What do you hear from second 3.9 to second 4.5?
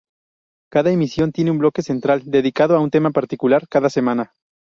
semana.